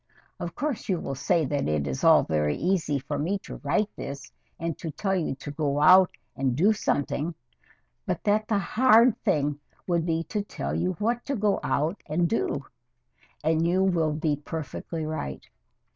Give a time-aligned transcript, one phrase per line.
[0.39, 3.95] Of course you will say that it is all very easy for me to write
[3.95, 7.35] this, and to tell you to go out and do something,
[8.07, 12.27] but that the hard thing would be to tell you what to go out and
[12.27, 12.65] do
[13.43, 15.47] and you will be perfectly right.